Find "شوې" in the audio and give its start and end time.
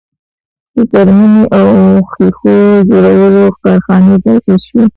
4.67-4.85